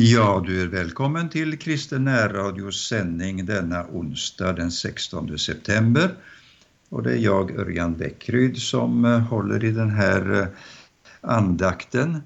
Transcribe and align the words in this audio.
Ja, 0.00 0.42
du 0.46 0.62
är 0.62 0.66
välkommen 0.66 1.28
till 1.28 1.58
Kristen 1.58 2.04
närradios 2.04 2.88
sändning 2.88 3.46
denna 3.46 3.86
onsdag 3.92 4.52
den 4.52 4.70
16 4.70 5.38
september. 5.38 6.14
Och 6.88 7.02
det 7.02 7.12
är 7.12 7.16
jag, 7.16 7.58
Örjan 7.58 7.96
Bäckryd, 7.96 8.56
som 8.56 9.04
eh, 9.04 9.18
håller 9.18 9.64
i 9.64 9.70
den 9.70 9.90
här 9.90 10.40
eh, 10.40 10.46
andakten. 11.20 12.22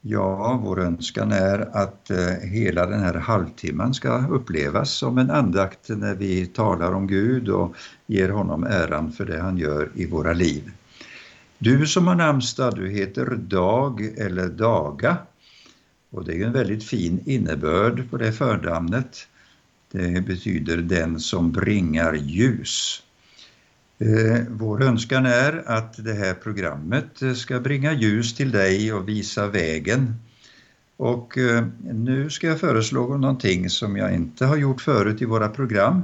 Ja, 0.00 0.60
vår 0.64 0.80
önskan 0.80 1.32
är 1.32 1.76
att 1.76 2.10
eh, 2.10 2.26
hela 2.42 2.86
den 2.86 3.00
här 3.00 3.14
halvtimman 3.14 3.94
ska 3.94 4.26
upplevas 4.28 4.90
som 4.90 5.18
en 5.18 5.30
andakt 5.30 5.88
när 5.88 6.14
vi 6.14 6.46
talar 6.46 6.92
om 6.92 7.06
Gud 7.06 7.48
och 7.48 7.76
ger 8.06 8.28
honom 8.28 8.64
äran 8.64 9.12
för 9.12 9.24
det 9.24 9.40
han 9.40 9.58
gör 9.58 9.90
i 9.94 10.06
våra 10.06 10.32
liv. 10.32 10.70
Du 11.58 11.86
som 11.86 12.06
har 12.06 12.14
namnsdag, 12.14 12.74
du 12.76 12.90
heter 12.90 13.26
Dag 13.36 14.00
eller 14.18 14.48
Daga. 14.48 15.16
Och 16.10 16.24
det 16.24 16.34
är 16.34 16.46
en 16.46 16.52
väldigt 16.52 16.84
fin 16.84 17.20
innebörd 17.26 18.10
på 18.10 18.16
det 18.16 18.32
förnamnet. 18.32 19.28
Det 19.92 20.26
betyder 20.26 20.76
den 20.76 21.20
som 21.20 21.52
bringar 21.52 22.14
ljus. 22.14 23.02
Eh, 23.98 24.42
vår 24.48 24.82
önskan 24.82 25.26
är 25.26 25.62
att 25.66 26.04
det 26.04 26.14
här 26.14 26.34
programmet 26.34 27.22
ska 27.36 27.60
bringa 27.60 27.92
ljus 27.92 28.34
till 28.34 28.50
dig 28.50 28.92
och 28.92 29.08
visa 29.08 29.46
vägen. 29.46 30.14
Och 30.96 31.38
eh, 31.38 31.66
nu 31.80 32.30
ska 32.30 32.46
jag 32.46 32.60
föreslå 32.60 33.16
någonting 33.16 33.70
som 33.70 33.96
jag 33.96 34.14
inte 34.14 34.46
har 34.46 34.56
gjort 34.56 34.80
förut 34.80 35.22
i 35.22 35.24
våra 35.24 35.48
program. 35.48 36.02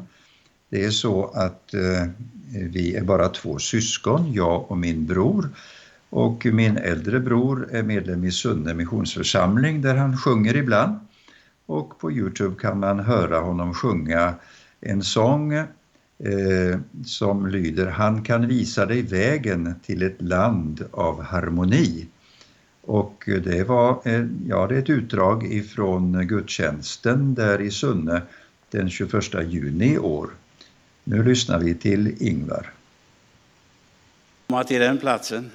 Det 0.69 0.85
är 0.85 0.91
så 0.91 1.25
att 1.25 1.75
eh, 1.75 2.07
vi 2.53 2.97
är 2.97 3.03
bara 3.03 3.29
två 3.29 3.59
syskon, 3.59 4.33
jag 4.33 4.71
och 4.71 4.79
min 4.79 5.07
bror. 5.07 5.49
Och 6.13 6.47
min 6.47 6.77
äldre 6.77 7.21
bror 7.21 7.69
är 7.71 7.83
medlem 7.83 8.25
i 8.25 8.31
Sunne 8.31 8.75
missionsförsamling 8.75 9.83
där 9.83 9.95
han 9.95 10.17
sjunger 10.17 10.57
ibland. 10.57 10.99
Och 11.67 11.99
på 11.99 12.13
Youtube 12.13 12.61
kan 12.61 12.81
man 12.81 13.01
höra 13.01 13.39
honom 13.39 13.75
sjunga 13.75 14.35
en 14.81 15.03
sång 15.03 15.53
eh, 15.53 15.69
som 17.05 17.47
lyder 17.47 17.87
Han 17.87 18.23
kan 18.23 18.49
visa 18.49 18.87
dig 18.87 19.03
vägen 19.03 19.75
till 19.83 20.03
ett 20.03 20.23
land 20.23 20.85
av 20.91 21.23
harmoni. 21.23 22.07
Och 22.83 23.25
det 23.45 23.69
var 23.69 24.01
eh, 24.05 24.27
ja, 24.47 24.67
det 24.67 24.75
är 24.75 24.79
ett 24.79 24.91
utdrag 24.91 25.53
ifrån 25.53 26.27
gudstjänsten 26.27 27.35
där 27.35 27.61
i 27.61 27.71
Sunne 27.71 28.23
den 28.71 28.91
21 28.91 29.13
juni 29.49 29.93
i 29.93 29.99
år. 29.99 30.31
Nu 31.05 31.23
lyssnar 31.23 31.59
vi 31.59 31.75
till 31.75 32.15
Ingvar. 32.23 32.73
Komma 34.47 34.65
till 34.65 34.81
den 34.81 34.99
platsen. 34.99 35.51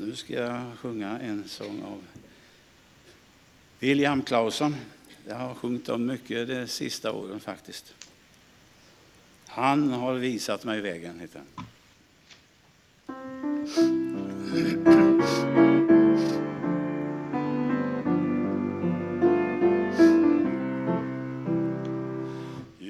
Nu 0.00 0.16
ska 0.16 0.32
jag 0.34 0.78
sjunga 0.78 1.18
en 1.18 1.48
sång 1.48 1.82
av 1.82 2.02
William 3.78 4.22
Claesson. 4.22 4.76
Jag 5.28 5.34
har 5.36 5.54
sjungit 5.54 5.88
om 5.88 6.06
mycket 6.06 6.48
de 6.48 6.66
sista 6.66 7.12
åren 7.12 7.40
faktiskt. 7.40 7.94
Han 9.46 9.92
har 9.92 10.14
visat 10.14 10.64
mig 10.64 10.80
vägen, 10.80 11.20
heter 11.20 11.40
den. 11.56 11.64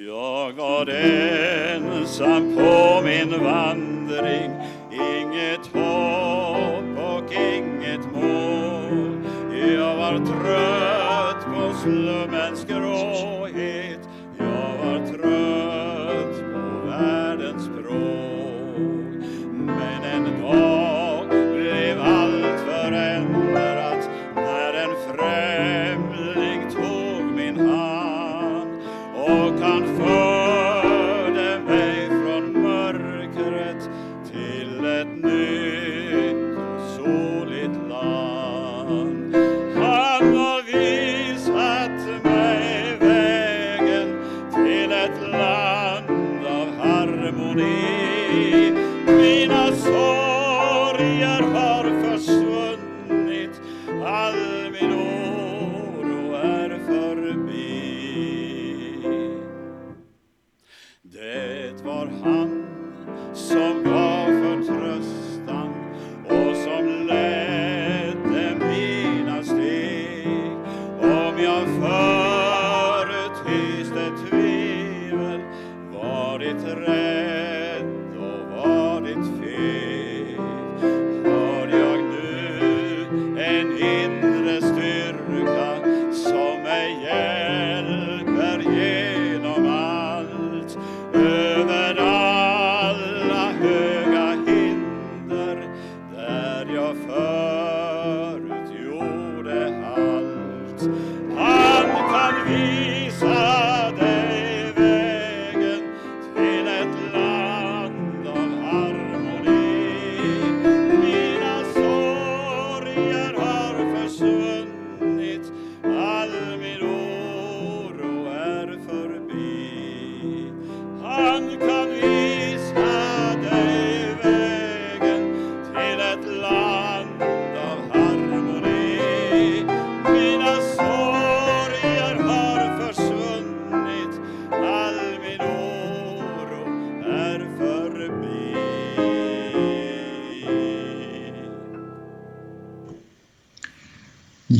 Jag 0.07 0.53
var 0.53 0.87
ensam 0.89 2.57
på 2.57 3.03
min 3.05 3.45
vandring, 3.45 4.68
Jag 10.19 10.78
harmoni. 47.59 48.78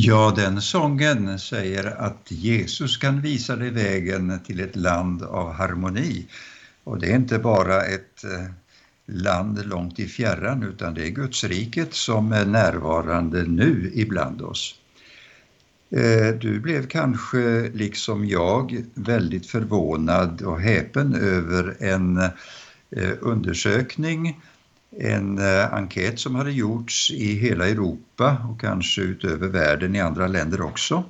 Ja, 0.09 0.33
den 0.35 0.61
sången 0.61 1.39
säger 1.39 2.01
att 2.01 2.31
Jesus 2.31 2.97
kan 2.97 3.21
visa 3.21 3.55
dig 3.55 3.69
vägen 3.69 4.39
till 4.45 4.59
ett 4.59 4.75
land 4.75 5.23
av 5.23 5.51
harmoni. 5.51 6.27
Och 6.83 6.99
det 6.99 7.11
är 7.11 7.15
inte 7.15 7.39
bara 7.39 7.81
ett 7.81 8.23
eh, 8.23 8.45
land 9.05 9.65
långt 9.65 9.99
i 9.99 10.07
fjärran 10.07 10.63
utan 10.63 10.93
det 10.93 11.07
är 11.07 11.09
Guds 11.09 11.43
riket 11.43 11.93
som 11.93 12.31
är 12.31 12.45
närvarande 12.45 13.43
nu 13.43 13.91
ibland 13.95 14.41
oss. 14.41 14.75
Eh, 15.89 16.35
du 16.41 16.59
blev 16.59 16.87
kanske, 16.87 17.69
liksom 17.73 18.25
jag, 18.25 18.85
väldigt 18.93 19.47
förvånad 19.47 20.41
och 20.41 20.61
häpen 20.61 21.15
över 21.15 21.77
en 21.79 22.17
eh, 22.17 23.11
undersökning, 23.21 24.41
en 24.97 25.37
eh, 25.37 25.73
enkät 25.73 26.19
som 26.19 26.35
hade 26.35 26.51
gjorts 26.51 27.11
i 27.11 27.33
hela 27.33 27.67
Europa 27.67 28.47
och 28.51 28.61
kanske 28.61 29.01
utöver 29.01 29.47
världen 29.47 29.95
i 29.95 29.99
andra 29.99 30.27
länder 30.27 30.61
också. 30.61 31.03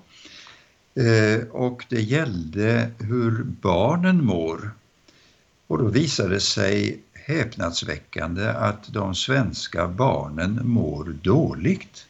Eh, 0.96 1.48
och 1.52 1.86
det 1.90 2.02
gällde 2.02 2.90
hur 3.00 3.44
barnen 3.44 4.26
mår. 4.26 4.72
Och 5.68 5.78
då 5.78 5.88
visade 5.88 6.34
det 6.34 6.40
sig 6.40 7.00
häpnadsväckande 7.14 8.50
att 8.50 8.94
de 8.94 9.16
svenska 9.16 9.88
barnen 9.88 10.60
mår 10.64 11.06
dåligt. 11.22 12.06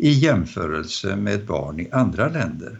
i 0.00 0.10
jämförelse 0.10 1.16
med 1.16 1.46
barn 1.46 1.80
i 1.80 1.90
andra 1.92 2.28
länder. 2.28 2.78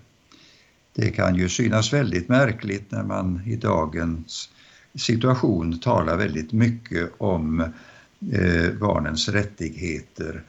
Det 0.94 1.10
kan 1.10 1.34
ju 1.34 1.48
synas 1.48 1.92
väldigt 1.92 2.28
märkligt 2.28 2.90
när 2.90 3.02
man 3.02 3.42
i 3.46 3.56
dagens 3.56 4.50
situation 4.94 5.78
talar 5.78 6.16
väldigt 6.16 6.52
mycket 6.52 7.10
om 7.18 7.60
eh, 7.60 7.66
Eh, 8.32 8.72
barnens 8.72 9.28
rättigheter. 9.28 10.42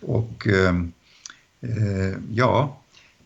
Och 0.00 0.46
eh, 0.46 0.76
eh 1.60 2.14
ja, 2.32 2.80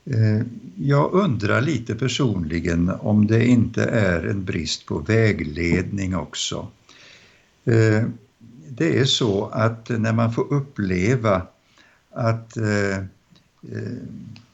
eh, 0.04 0.46
jag 0.76 1.12
undrar 1.12 1.60
lite 1.60 1.94
personligen 1.94 2.90
om 2.90 3.26
det 3.26 3.46
inte 3.46 3.84
är 3.84 4.26
en 4.26 4.44
brist 4.44 4.86
på 4.86 4.98
vägledning 4.98 6.16
också. 6.16 6.68
Eh, 7.64 8.04
det 8.68 8.98
är 8.98 9.04
så 9.04 9.46
att 9.46 9.88
när 9.88 10.12
man 10.12 10.32
får 10.32 10.52
uppleva 10.52 11.46
att 12.10 12.56
eh, 12.56 12.96
eh 12.96 13.98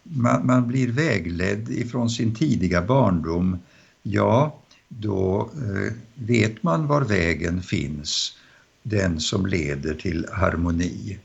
man, 0.03 0.47
man, 0.47 0.69
blir 0.69 0.93
vägledd 0.93 1.71
ifrån 1.71 2.11
sin 2.11 2.35
tidiga 2.35 2.83
barndom, 2.83 3.59
ja, 4.03 4.59
då 4.88 5.50
eh, 5.55 5.93
vet 6.15 6.62
man 6.62 6.87
var 6.87 7.00
vägen 7.00 7.62
finns, 7.62 8.38
den 8.82 9.20
som 9.20 9.46
leder 9.46 9.94
till 9.94 10.26
harmoni. 10.32 11.19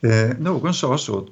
Eh, 0.00 0.38
någon 0.38 0.74
sa 0.74 0.98
så 0.98 1.28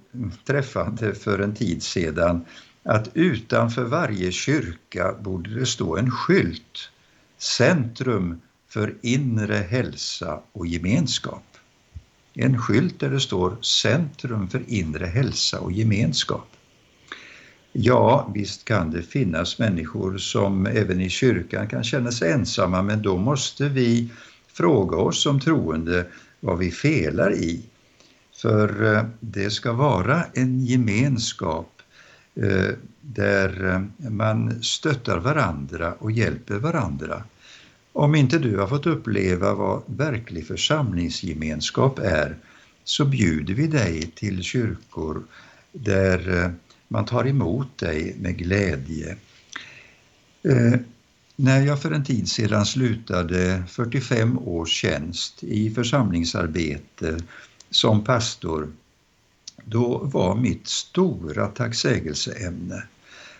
träffande 0.46 1.14
för 1.14 1.38
en 1.38 1.54
tid 1.54 1.82
sedan 1.82 2.44
att 2.82 3.08
utanför 3.14 3.84
varje 3.84 4.32
kyrka 4.32 5.14
borde 5.20 5.54
det 5.54 5.66
stå 5.66 5.96
en 5.96 6.10
skylt, 6.10 6.90
Centrum 7.38 8.40
för 8.68 8.94
inre 9.02 9.54
hälsa 9.54 10.40
och 10.52 10.66
gemenskap. 10.66 11.42
En 12.34 12.58
skylt 12.58 13.00
där 13.00 13.10
det 13.10 13.20
står 13.20 13.56
Centrum 13.62 14.48
för 14.48 14.62
inre 14.66 15.06
hälsa 15.06 15.60
och 15.60 15.72
gemenskap. 15.72 16.48
Ja, 17.72 18.30
visst 18.34 18.64
kan 18.64 18.90
det 18.90 19.02
finnas 19.02 19.58
människor 19.58 20.18
som 20.18 20.66
även 20.66 21.00
i 21.00 21.08
kyrkan 21.08 21.68
kan 21.68 21.84
känna 21.84 22.12
sig 22.12 22.32
ensamma, 22.32 22.82
men 22.82 23.02
då 23.02 23.16
måste 23.16 23.68
vi 23.68 24.10
fråga 24.60 24.96
oss 24.96 25.22
som 25.22 25.40
troende 25.40 26.06
vad 26.40 26.58
vi 26.58 26.70
felar 26.70 27.34
i. 27.34 27.60
För 28.32 28.94
eh, 28.94 29.04
det 29.20 29.50
ska 29.50 29.72
vara 29.72 30.24
en 30.34 30.60
gemenskap 30.60 31.82
eh, 32.34 32.74
där 33.00 33.74
eh, 33.74 34.10
man 34.10 34.62
stöttar 34.62 35.18
varandra 35.18 35.94
och 35.98 36.12
hjälper 36.12 36.54
varandra. 36.54 37.24
Om 37.92 38.14
inte 38.14 38.38
du 38.38 38.58
har 38.58 38.66
fått 38.66 38.86
uppleva 38.86 39.54
vad 39.54 39.82
verklig 39.86 40.46
församlingsgemenskap 40.46 41.98
är 41.98 42.36
så 42.84 43.04
bjuder 43.04 43.54
vi 43.54 43.66
dig 43.66 44.12
till 44.14 44.42
kyrkor 44.42 45.22
där 45.72 46.52
man 46.88 47.04
tar 47.04 47.26
emot 47.26 47.78
dig 47.78 48.16
med 48.20 48.38
glädje. 48.38 49.16
När 51.42 51.60
jag 51.60 51.82
för 51.82 51.90
en 51.90 52.04
tid 52.04 52.28
sedan 52.28 52.66
slutade 52.66 53.62
45 53.68 54.38
års 54.38 54.70
tjänst 54.70 55.44
i 55.44 55.70
församlingsarbete 55.70 57.20
som 57.70 58.04
pastor, 58.04 58.72
då 59.64 59.98
var 59.98 60.34
mitt 60.34 60.68
stora 60.68 61.46
tacksägelseämne 61.46 62.82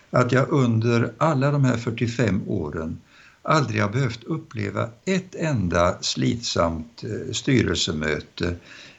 att 0.09 0.31
jag 0.31 0.49
under 0.49 1.13
alla 1.17 1.51
de 1.51 1.65
här 1.65 1.77
45 1.77 2.41
åren 2.47 3.01
aldrig 3.41 3.81
har 3.81 3.89
behövt 3.89 4.23
uppleva 4.23 4.89
ett 5.05 5.35
enda 5.35 5.97
slitsamt 6.01 7.03
eh, 7.03 7.31
styrelsemöte 7.33 8.55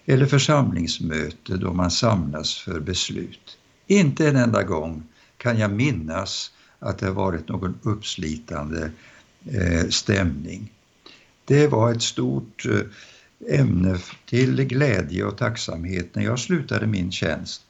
eller 0.07 0.27
församlingsmöte 0.27 1.57
då 1.57 1.73
man 1.73 1.91
samlas 1.91 2.55
för 2.55 2.81
beslut. 2.81 3.59
Inte 3.87 4.29
en 4.29 4.37
enda 4.37 4.63
gång 4.63 5.03
kan 5.37 5.59
jag 5.59 5.73
minnas 5.73 6.51
att 6.83 6.99
det 6.99 7.07
har 7.07 7.15
varit 7.15 7.49
någon 7.49 7.79
uppslitande 7.83 8.91
eh, 9.51 9.89
stämning. 9.89 10.73
Det 11.45 11.67
var 11.67 11.93
ett 11.93 12.03
stort 12.03 12.67
eh, 12.67 13.61
ämne 13.61 13.99
till 14.27 14.65
glädje 14.65 15.25
och 15.25 15.39
tacksamhet 15.39 16.15
när 16.15 16.25
jag 16.25 16.39
slutade 16.39 16.87
min 16.87 17.13
tjänst. 17.13 17.63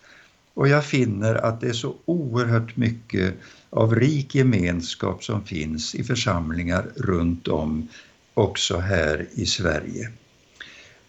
Och 0.55 0.69
jag 0.69 0.85
finner 0.85 1.35
att 1.35 1.61
det 1.61 1.69
är 1.69 1.73
så 1.73 1.97
oerhört 2.05 2.77
mycket 2.77 3.35
av 3.71 3.95
rik 3.95 4.35
gemenskap 4.35 5.25
som 5.25 5.45
finns 5.45 5.95
i 5.95 6.05
församlingar 6.05 6.87
runt 6.97 7.49
om, 7.49 7.89
också 8.35 8.79
här 8.79 9.29
i 9.33 9.47
Sverige. 9.47 10.11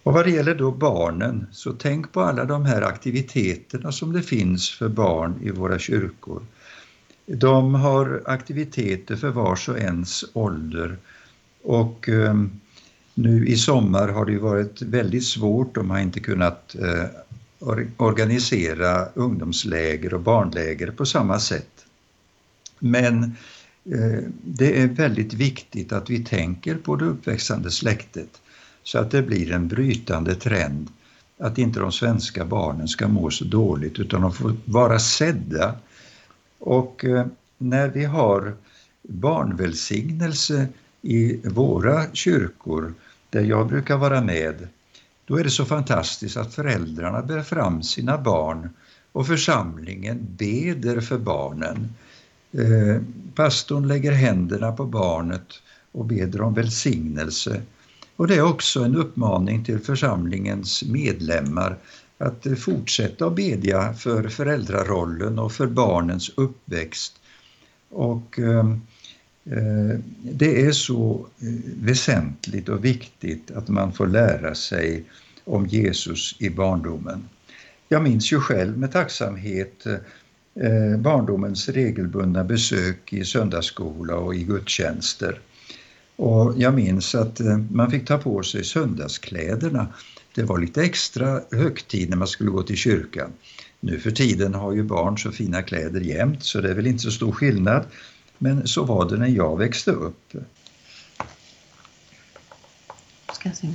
Och 0.03 0.13
vad 0.13 0.25
det 0.25 0.31
gäller 0.31 0.55
då 0.55 0.71
barnen, 0.71 1.47
så 1.51 1.73
tänk 1.73 2.11
på 2.11 2.21
alla 2.21 2.45
de 2.45 2.65
här 2.65 2.81
aktiviteterna 2.81 3.91
som 3.91 4.13
det 4.13 4.21
finns 4.21 4.69
för 4.69 4.89
barn 4.89 5.39
i 5.43 5.49
våra 5.49 5.79
kyrkor. 5.79 6.41
De 7.25 7.75
har 7.75 8.23
aktiviteter 8.25 9.15
för 9.15 9.29
vars 9.29 9.69
och 9.69 9.79
ens 9.79 10.25
ålder 10.33 10.97
och 11.63 12.09
eh, 12.09 12.35
nu 13.13 13.47
i 13.47 13.57
sommar 13.57 14.07
har 14.07 14.25
det 14.25 14.37
varit 14.37 14.81
väldigt 14.81 15.25
svårt, 15.25 15.75
de 15.75 15.89
har 15.89 15.99
inte 15.99 16.19
kunnat 16.19 16.75
eh, 16.75 17.05
organisera 17.97 19.05
ungdomsläger 19.05 20.13
och 20.13 20.21
barnläger 20.21 20.91
på 20.91 21.05
samma 21.05 21.39
sätt. 21.39 21.85
Men 22.79 23.23
eh, 23.85 24.23
det 24.43 24.81
är 24.81 24.87
väldigt 24.87 25.33
viktigt 25.33 25.91
att 25.91 26.09
vi 26.09 26.23
tänker 26.23 26.75
på 26.75 26.95
det 26.95 27.05
uppväxande 27.05 27.71
släktet 27.71 28.41
så 28.83 28.99
att 28.99 29.11
det 29.11 29.21
blir 29.21 29.51
en 29.51 29.67
brytande 29.67 30.35
trend 30.35 30.89
att 31.37 31.57
inte 31.57 31.79
de 31.79 31.91
svenska 31.91 32.45
barnen 32.45 32.87
ska 32.87 33.07
må 33.07 33.29
så 33.29 33.45
dåligt 33.45 33.99
utan 33.99 34.21
de 34.21 34.33
får 34.33 34.55
vara 34.65 34.99
sedda. 34.99 35.75
Och 36.65 37.05
eh, 37.05 37.25
när 37.57 37.87
vi 37.87 38.05
har 38.05 38.55
barnvälsignelse 39.01 40.67
i 41.01 41.47
våra 41.47 42.13
kyrkor 42.13 42.93
där 43.29 43.41
jag 43.41 43.67
brukar 43.67 43.97
vara 43.97 44.21
med, 44.21 44.67
då 45.25 45.37
är 45.37 45.43
det 45.43 45.49
så 45.49 45.65
fantastiskt 45.65 46.37
att 46.37 46.53
föräldrarna 46.53 47.21
bär 47.21 47.41
fram 47.41 47.83
sina 47.83 48.17
barn 48.17 48.69
och 49.11 49.27
församlingen 49.27 50.27
beder 50.37 51.01
för 51.01 51.17
barnen. 51.17 51.93
Eh, 52.51 53.01
pastorn 53.35 53.87
lägger 53.87 54.11
händerna 54.11 54.71
på 54.71 54.85
barnet 54.85 55.47
och 55.91 56.05
beder 56.05 56.41
om 56.41 56.53
välsignelse 56.53 57.61
och 58.15 58.27
det 58.27 58.35
är 58.35 58.41
också 58.41 58.83
en 58.83 58.95
uppmaning 58.95 59.63
till 59.63 59.79
församlingens 59.79 60.83
medlemmar 60.83 61.77
att 62.23 62.45
eh, 62.45 62.55
fortsätta 62.55 63.25
att 63.25 63.35
bedja 63.35 63.93
för 63.93 64.29
föräldrarollen 64.29 65.39
och 65.39 65.51
för 65.51 65.67
barnens 65.67 66.31
uppväxt. 66.35 67.13
Och 67.89 68.39
ehm, 68.39 68.81
eh, 69.45 69.99
det 70.21 70.61
är 70.65 70.71
så 70.71 71.27
eh, 71.39 71.47
väsentligt 71.81 72.69
och 72.69 72.85
viktigt 72.85 73.51
att 73.51 73.67
man 73.67 73.93
får 73.93 74.07
lära 74.07 74.55
sig 74.55 75.03
om 75.45 75.67
Jesus 75.67 76.35
i 76.39 76.49
barndomen. 76.49 77.29
Jag 77.89 78.03
minns 78.03 78.33
ju 78.33 78.39
själv 78.39 78.77
med 78.77 78.91
tacksamhet 78.91 79.85
eh, 79.85 79.93
eh, 80.65 80.97
barndomens 80.97 81.69
regelbundna 81.69 82.43
besök 82.43 83.13
i 83.13 83.25
söndagsskola 83.25 84.15
och 84.15 84.35
i 84.35 84.43
gudstjänster. 84.43 85.39
Och 86.15 86.53
jag 86.57 86.73
minns 86.73 87.15
att 87.15 87.39
eh, 87.39 87.57
man 87.57 87.91
fick 87.91 88.07
ta 88.07 88.17
på 88.17 88.43
sig 88.43 88.63
söndagskläderna. 88.63 89.87
Det 90.35 90.43
var 90.43 90.59
lite 90.59 90.83
extra 90.83 91.41
högtid 91.51 92.09
när 92.09 92.17
man 92.17 92.27
skulle 92.27 92.49
gå 92.49 92.63
till 92.63 92.77
kyrkan. 92.77 93.33
Nu 93.79 93.99
för 93.99 94.11
tiden 94.11 94.53
har 94.53 94.73
ju 94.73 94.83
barn 94.83 95.17
så 95.17 95.31
fina 95.31 95.61
kläder 95.61 96.01
jämt 96.01 96.43
så 96.43 96.61
det 96.61 96.69
är 96.69 96.73
väl 96.73 96.87
inte 96.87 97.03
så 97.03 97.11
stor 97.11 97.31
skillnad. 97.31 97.85
Men 98.37 98.67
så 98.67 98.83
var 98.83 99.09
det 99.09 99.17
när 99.17 99.27
jag 99.27 99.57
växte 99.57 99.91
upp. 99.91 100.33
Ska 103.33 103.49
jag 103.49 103.57
se. 103.57 103.67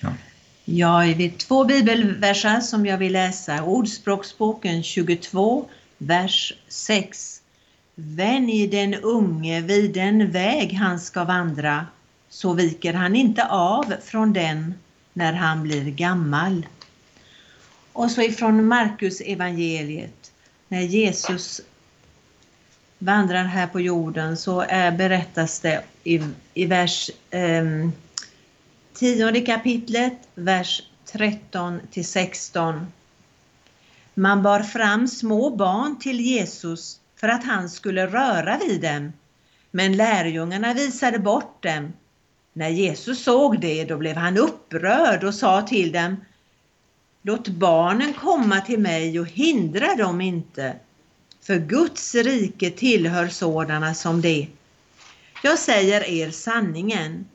Ja. 0.00 0.12
Jag 0.64 0.88
har 0.88 1.38
två 1.38 1.64
bibelverser 1.64 2.60
som 2.60 2.86
jag 2.86 2.98
vill 2.98 3.12
läsa. 3.12 3.62
Ordspråksboken 3.62 4.82
22, 4.82 5.68
vers 5.98 6.54
6. 6.68 7.40
Vänj 7.94 8.66
den 8.66 8.94
unge 8.94 9.60
vid 9.60 9.94
den 9.94 10.30
väg 10.30 10.72
han 10.72 11.00
ska 11.00 11.24
vandra, 11.24 11.86
så 12.28 12.52
viker 12.52 12.92
han 12.94 13.16
inte 13.16 13.46
av 13.46 13.94
från 14.04 14.32
den 14.32 14.74
när 15.14 15.32
han 15.32 15.62
blir 15.62 15.84
gammal. 15.84 16.66
Och 17.92 18.10
så 18.10 18.22
ifrån 18.22 18.66
Markus 18.66 19.20
evangeliet, 19.20 20.32
när 20.68 20.80
Jesus 20.80 21.60
vandrar 22.98 23.44
här 23.44 23.66
på 23.66 23.80
jorden 23.80 24.36
så 24.36 24.60
är, 24.60 24.92
berättas 24.92 25.60
det 25.60 25.84
i, 26.04 26.20
i 26.54 26.66
vers 26.66 27.10
eh, 27.30 27.64
10 28.94 29.40
kapitlet, 29.40 30.18
vers 30.34 30.82
13 31.04 31.80
till 31.90 32.06
16. 32.06 32.86
Man 34.14 34.42
bar 34.42 34.60
fram 34.60 35.08
små 35.08 35.50
barn 35.50 35.98
till 35.98 36.20
Jesus 36.20 37.00
för 37.16 37.28
att 37.28 37.44
han 37.44 37.70
skulle 37.70 38.06
röra 38.06 38.58
vid 38.58 38.80
dem. 38.80 39.12
Men 39.70 39.96
lärjungarna 39.96 40.74
visade 40.74 41.18
bort 41.18 41.62
dem. 41.62 41.92
När 42.56 42.68
Jesus 42.68 43.24
såg 43.24 43.60
det, 43.60 43.84
då 43.84 43.96
blev 43.96 44.16
han 44.16 44.38
upprörd 44.38 45.24
och 45.24 45.34
sa 45.34 45.62
till 45.62 45.92
dem 45.92 46.16
Låt 47.26 47.48
barnen 47.48 48.12
komma 48.12 48.60
till 48.60 48.78
mig 48.78 49.20
och 49.20 49.26
hindra 49.26 49.94
dem 49.94 50.20
inte, 50.20 50.76
för 51.42 51.58
Guds 51.58 52.14
rike 52.14 52.70
tillhör 52.70 53.28
sådana 53.28 53.94
som 53.94 54.20
det. 54.20 54.48
Jag 55.42 55.58
säger 55.58 56.04
er 56.04 56.30
sanningen. 56.30 57.26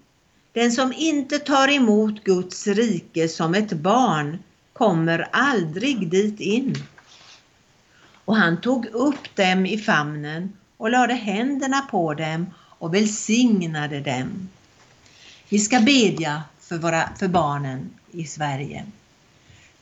Den 0.53 0.71
som 0.71 0.93
inte 0.93 1.39
tar 1.39 1.67
emot 1.67 2.23
Guds 2.23 2.67
rike 2.67 3.27
som 3.27 3.55
ett 3.55 3.73
barn 3.73 4.37
kommer 4.73 5.27
aldrig 5.31 6.09
dit 6.09 6.39
in. 6.39 6.75
Och 8.25 8.35
han 8.35 8.61
tog 8.61 8.85
upp 8.85 9.35
dem 9.35 9.65
i 9.65 9.77
famnen 9.77 10.53
och 10.77 10.91
lade 10.91 11.13
händerna 11.13 11.81
på 11.81 12.13
dem 12.13 12.53
och 12.79 12.93
välsignade 12.93 13.99
dem. 13.99 14.49
Vi 15.51 15.59
ska 15.59 15.79
bedja 15.79 16.43
för, 16.59 16.77
våra, 16.77 17.09
för 17.19 17.27
barnen 17.27 17.89
i 18.11 18.23
Sverige. 18.23 18.85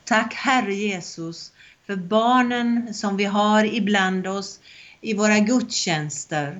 Tack 0.04 0.34
Herre 0.34 0.74
Jesus 0.74 1.52
för 1.86 1.96
barnen 1.96 2.94
som 2.94 3.18
vi 3.18 3.24
har 3.24 3.64
ibland 3.64 4.28
oss 4.28 4.60
i 5.02 5.14
våra 5.14 5.40
gudstjänster. 5.40 6.60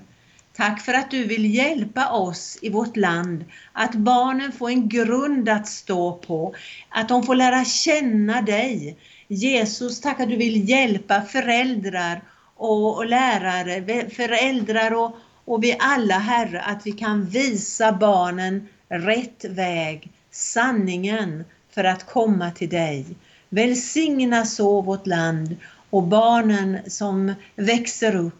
Tack 0.56 0.82
för 0.82 0.94
att 0.94 1.12
du 1.12 1.24
vill 1.24 1.56
hjälpa 1.56 2.12
oss 2.12 2.58
i 2.62 2.70
vårt 2.70 2.98
land, 2.98 3.46
att 3.74 3.96
barnen 3.96 4.52
får 4.52 4.70
en 4.70 4.90
grund 4.90 5.50
att 5.50 5.68
stå 5.68 6.14
på, 6.14 6.56
att 6.90 7.10
de 7.10 7.24
får 7.24 7.36
lära 7.36 7.66
känna 7.66 8.42
dig. 8.42 8.98
Jesus, 9.28 10.02
tack 10.02 10.20
att 10.20 10.30
du 10.30 10.36
vill 10.36 10.70
hjälpa 10.70 11.22
föräldrar 11.22 12.24
och, 12.56 12.98
och 12.98 13.06
lärare, 13.06 14.10
föräldrar 14.10 14.94
och, 14.94 15.18
och 15.46 15.64
vi 15.64 15.78
alla 15.80 16.18
Herre, 16.18 16.62
att 16.62 16.88
vi 16.88 16.92
kan 16.92 17.26
visa 17.26 17.92
barnen 17.92 18.68
rätt 18.90 19.46
väg, 19.46 20.12
sanningen 20.32 21.44
för 21.70 21.84
att 21.84 22.06
komma 22.06 22.52
till 22.52 22.70
dig. 22.70 23.06
Välsigna 23.50 24.46
så 24.46 24.82
vårt 24.82 25.08
land 25.08 25.56
och 25.90 26.04
barnen 26.04 26.78
som 26.88 27.34
växer 27.56 28.16
upp. 28.16 28.34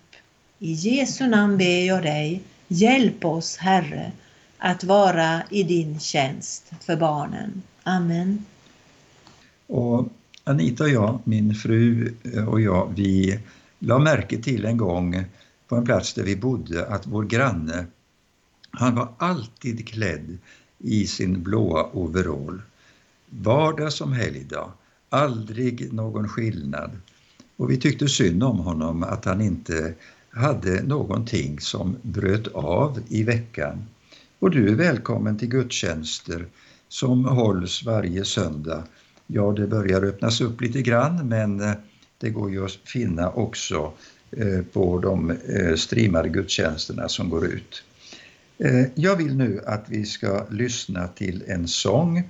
I 0.60 0.72
Jesu 0.72 1.28
namn 1.28 1.58
ber 1.58 1.86
jag 1.86 2.04
dig, 2.04 2.42
hjälp 2.68 3.26
oss 3.26 3.58
Herre 3.58 4.12
att 4.58 4.84
vara 4.84 5.42
i 5.50 5.64
din 5.64 6.00
tjänst 6.00 6.72
för 6.82 6.96
barnen. 6.96 7.62
Amen. 7.84 8.46
Och 9.68 10.08
Anita 10.44 10.84
och 10.84 10.90
jag, 10.90 11.20
min 11.24 11.56
fru 11.56 12.14
eh, 12.34 12.48
och 12.48 12.62
jag, 12.62 12.94
vi 12.96 13.40
la 13.80 14.00
märke 14.00 14.38
till 14.38 14.66
en 14.66 14.78
gång 14.78 15.26
på 15.68 15.76
en 15.76 15.86
plats 15.86 16.14
där 16.14 16.24
vi 16.24 16.36
bodde 16.36 16.88
att 16.88 17.08
vår 17.08 17.24
granne, 17.24 17.86
han 18.72 18.96
var 18.96 19.14
alltid 19.18 19.88
klädd 19.88 20.38
i 20.78 21.08
sin 21.08 21.44
blåa 21.44 21.90
overall. 21.94 22.62
Vardag 23.30 23.94
som 23.94 24.14
helgdag, 24.14 24.72
aldrig 25.10 25.94
någon 25.94 26.30
skillnad. 26.30 26.92
Och 27.58 27.72
vi 27.72 27.78
tyckte 27.78 28.08
synd 28.08 28.44
om 28.44 28.60
honom 28.60 29.04
att 29.04 29.26
han 29.26 29.42
inte 29.42 29.94
hade 30.30 30.84
någonting 30.84 31.60
som 31.60 31.98
bröt 32.02 32.48
av 32.48 33.00
i 33.10 33.24
veckan. 33.24 33.86
Och 34.40 34.52
du 34.52 34.70
är 34.70 34.76
välkommen 34.76 35.38
till 35.38 35.50
gudstjänster 35.50 36.46
som 36.90 37.26
hålls 37.26 37.86
varje 37.86 38.26
söndag. 38.26 38.84
Ja, 39.28 39.52
det 39.52 39.68
börjar 39.68 40.04
öppnas 40.04 40.42
upp 40.42 40.62
lite 40.62 40.82
grann 40.82 41.28
men 41.28 41.62
eh, 41.62 41.74
det 42.18 42.30
går 42.30 42.52
ju 42.52 42.66
att 42.66 42.72
finna 42.72 43.32
också 43.32 43.94
eh, 44.32 44.62
på 44.74 45.00
de 45.00 45.32
eh, 45.32 45.76
streamade 45.76 46.30
gudstjänsterna 46.30 47.10
som 47.10 47.30
går 47.30 47.46
ut. 47.46 47.84
Eh, 48.60 48.86
jag 48.96 49.16
vill 49.16 49.36
nu 49.36 49.62
att 49.66 49.86
vi 49.90 50.06
ska 50.06 50.46
lyssna 50.50 51.08
till 51.08 51.44
en 51.48 51.68
sång 51.68 52.30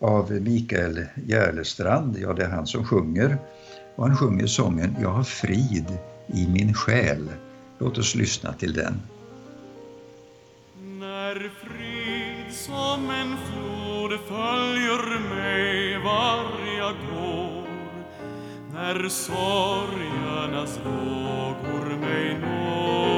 av 0.00 0.32
Mikael 0.32 1.04
Järlestrand. 1.26 2.18
Ja, 2.18 2.32
det 2.32 2.44
är 2.44 2.48
han 2.48 2.66
som 2.66 2.84
sjunger. 2.84 3.38
Och 3.96 4.06
han 4.06 4.16
sjunger 4.16 4.46
sången 4.46 4.96
Jag 5.02 5.10
har 5.10 5.24
frid 5.24 5.98
i 6.26 6.48
min 6.48 6.74
själ. 6.74 7.28
Låt 7.78 7.98
oss 7.98 8.14
lyssna 8.14 8.52
till 8.52 8.72
den. 8.72 9.02
När 10.82 11.34
frid 11.34 12.54
som 12.54 13.10
en 13.10 13.36
flod 13.36 14.20
följer 14.28 15.34
mig 15.34 15.98
var 15.98 16.44
jag 16.78 16.94
går 17.10 17.64
när 18.74 19.08
sorgernas 19.08 20.78
vågor 20.84 21.96
mig 21.96 22.38
når 22.40 23.13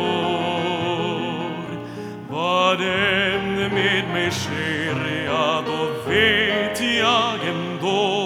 vad 2.66 2.80
än 2.80 3.54
med 3.54 4.04
mig 4.12 4.30
sker, 4.30 5.24
ja 5.26 5.62
då 5.66 6.10
vet 6.10 6.80
jag 6.80 7.48
ändå 7.48 8.16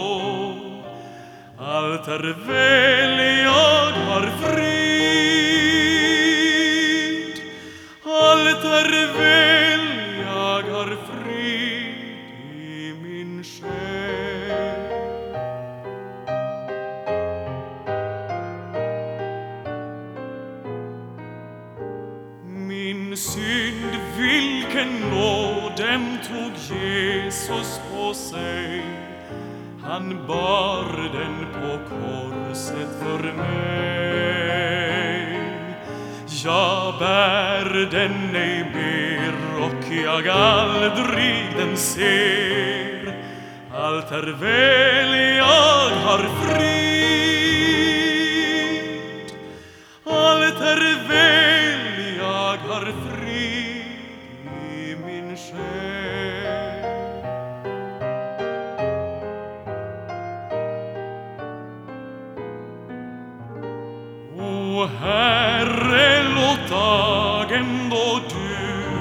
allt 1.59 2.09
är 2.09 2.37
väl, 2.47 3.19
jag 3.45 3.93
har 4.09 4.27
frid. 4.41 4.61
Allt 8.05 8.65
är 8.65 9.19
väl, 9.19 9.50
dem 25.77 26.19
tog 26.29 26.77
Jesus 26.77 27.81
på 27.93 28.15
sig. 28.15 28.83
Han 29.83 30.27
bar 30.27 31.11
den 31.13 31.47
på 31.53 31.79
korset 31.89 32.89
för 33.03 33.23
mig. 33.33 34.61
Jag 36.45 36.99
bär 36.99 37.89
den 37.91 38.37
ej 38.37 38.65
mer 38.75 39.35
och 39.61 39.93
jag 40.05 40.29
aldrig 40.29 41.47
den 41.57 41.77
ser. 41.77 43.15
Allt 43.75 44.13
är 44.13 44.33
väl, 44.41 45.37
jag 45.37 45.91
har 46.05 46.19
frid 46.19 46.80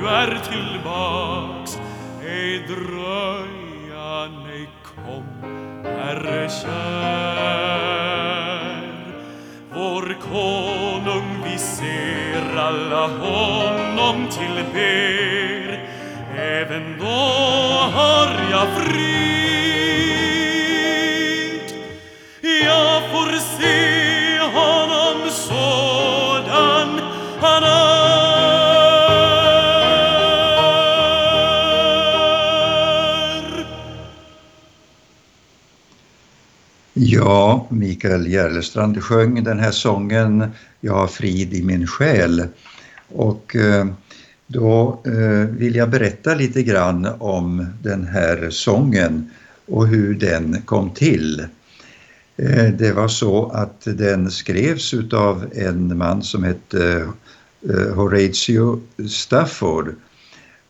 tyvärr 0.09 0.39
tillbaks 0.51 1.79
ej 2.25 2.59
dröja, 2.67 4.27
nej 4.43 4.69
kom, 4.83 5.23
Herre 5.83 6.49
kär. 6.49 6.69
Vår 9.73 10.15
konung, 10.21 11.43
vi 11.43 11.57
ser 11.57 12.57
alla 12.57 13.07
honom 13.07 14.27
tillber, 14.29 15.79
även 16.37 16.99
då 16.99 17.05
har 17.93 18.29
jag 18.51 18.67
frid. 18.77 19.68
Ja, 37.29 37.67
Mikael 37.69 38.27
Järlestrand 38.27 39.03
sjöng 39.03 39.43
den 39.43 39.59
här 39.59 39.71
sången 39.71 40.48
Jag 40.79 40.93
har 40.93 41.07
frid 41.07 41.53
i 41.53 41.63
min 41.63 41.88
själ. 41.88 42.48
Och 43.07 43.55
eh, 43.55 43.88
då 44.48 45.01
eh, 45.05 45.50
vill 45.50 45.75
jag 45.75 45.89
berätta 45.89 46.36
lite 46.36 46.63
grann 46.63 47.07
om 47.19 47.65
den 47.83 48.07
här 48.07 48.50
sången 48.50 49.29
och 49.67 49.88
hur 49.88 50.13
den 50.13 50.62
kom 50.62 50.89
till. 50.89 51.39
Eh, 52.38 52.65
det 52.65 52.91
var 52.91 53.07
så 53.07 53.50
att 53.50 53.81
den 53.81 54.31
skrevs 54.31 54.93
av 55.13 55.45
en 55.55 55.98
man 55.98 56.24
som 56.24 56.43
hette 56.43 57.07
Horatio 57.95 58.81
Stafford. 59.09 59.95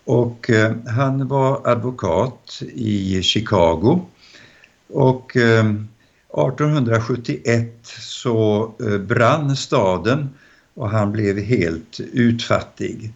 Och 0.06 0.50
han 0.88 1.28
var 1.28 1.68
advokat 1.68 2.62
i 2.74 3.22
Chicago. 3.22 4.02
Och 4.90 5.38
1871 6.34 7.86
så 8.00 8.72
eh, 8.80 8.98
brann 8.98 9.56
staden 9.56 10.30
och 10.74 10.90
han 10.90 11.12
blev 11.12 11.40
helt 11.40 12.00
utfattig. 12.14 13.14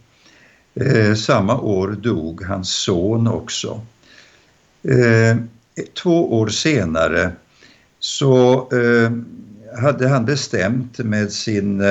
Eh, 0.75 1.13
samma 1.13 1.59
år 1.59 1.87
dog 1.87 2.43
hans 2.43 2.69
son 2.69 3.27
också. 3.27 3.81
Eh, 4.83 5.37
två 6.03 6.39
år 6.39 6.47
senare 6.47 7.31
så 7.99 8.69
hade 9.81 10.07
han 10.07 10.25
bestämt 10.25 10.97
med 10.97 11.31
sin 11.31 11.83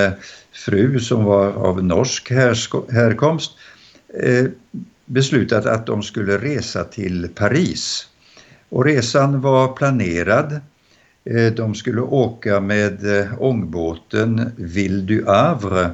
fru 0.53 1.01
som 1.01 1.25
var 1.25 1.53
av 1.53 1.85
norsk 1.85 2.31
härkomst 2.31 3.53
beslutat 5.07 5.67
att 5.67 5.87
de 5.87 6.03
skulle 6.03 6.39
resa 6.39 6.85
till 6.85 7.29
Paris. 7.35 8.09
Och 8.69 8.85
resan 8.85 9.41
var 9.41 9.73
planerad. 9.73 10.61
Eh, 11.25 11.53
de 11.53 11.75
skulle 11.75 12.01
åka 12.01 12.61
med 12.61 13.19
eh, 13.19 13.43
ångbåten 13.43 14.51
Ville 14.57 15.03
du 15.03 15.25
Havre, 15.27 15.91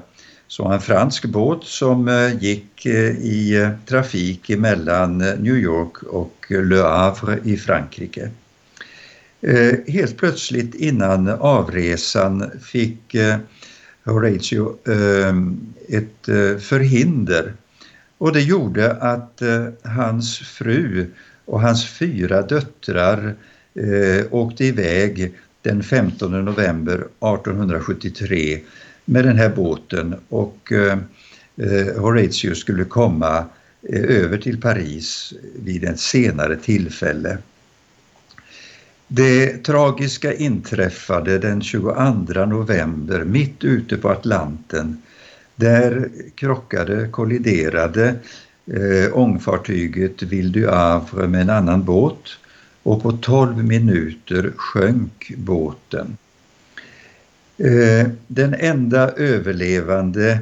som 0.47 0.73
en 0.73 0.80
fransk 0.80 1.25
båt 1.25 1.64
som 1.64 2.08
eh, 2.08 2.42
gick 2.42 2.87
i 2.87 3.70
trafik 3.87 4.49
mellan 4.49 5.18
New 5.18 5.56
York 5.56 6.02
och 6.02 6.47
Le 6.49 6.82
Havre 6.82 7.38
i 7.44 7.56
Frankrike. 7.56 8.30
Helt 9.87 10.16
plötsligt 10.16 10.75
innan 10.75 11.28
avresan 11.28 12.50
fick 12.62 13.16
Horatio 14.04 14.76
ett 15.88 16.26
förhinder 16.62 17.52
och 18.18 18.32
det 18.32 18.40
gjorde 18.40 18.92
att 18.92 19.42
hans 19.82 20.38
fru 20.38 21.06
och 21.44 21.61
hans 21.61 21.88
fyra 21.88 22.42
döttrar 22.42 23.35
eh, 23.78 24.26
åkte 24.30 24.64
iväg 24.64 25.32
den 25.62 25.82
15 25.82 26.44
november 26.44 26.94
1873 26.94 28.61
med 29.04 29.25
den 29.25 29.37
här 29.37 29.49
båten 29.49 30.14
och 30.28 30.73
eh, 30.73 30.99
eh, 31.56 32.00
Horatio 32.00 32.54
skulle 32.54 32.85
komma 32.85 33.44
eh, 33.82 34.02
över 34.02 34.38
till 34.38 34.61
Paris 34.61 35.32
vid 35.62 35.85
ett 35.85 36.00
senare 36.00 36.56
tillfälle. 36.56 37.38
Det 39.08 39.64
tragiska 39.64 40.35
inträffade 40.35 41.38
den 41.38 41.62
22 41.62 42.47
november 42.47 43.25
mitt 43.25 43.64
ute 43.64 43.97
på 43.97 44.08
Atlanten. 44.08 45.02
Där 45.56 46.08
krockade, 46.35 47.08
kolliderade 47.08 48.14
eh, 48.66 49.18
ångfartyget 49.18 50.23
Ville 50.23 50.50
du 50.50 50.68
Havre 50.68 51.28
med 51.28 51.40
en 51.40 51.50
annan 51.50 51.85
båt 51.85 52.38
och 52.88 53.02
på 53.02 53.12
12 53.12 53.64
minuter 53.64 54.52
sjönk 54.57 55.33
båten. 55.37 56.16
Eh, 57.57 58.09
den 58.26 58.54
enda 58.54 59.11
överlevande 59.11 60.38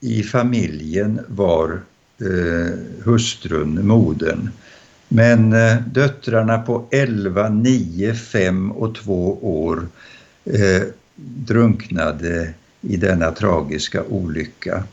i 0.00 0.22
familjen 0.22 1.20
var 1.28 1.80
eh, 2.20 2.78
hustrun, 3.04 3.86
modern. 3.86 4.50
Men 5.08 5.52
eh, 5.52 5.76
döttrarna 5.92 6.58
på 6.58 6.86
11, 6.90 7.48
9, 7.48 8.14
5 8.14 8.72
och 8.72 8.94
2 8.94 9.38
år 9.42 9.88
drunknade 11.46 12.54
i 12.80 12.96
denna 12.96 13.30
tragiska 13.30 14.04
olycka. 14.04 14.84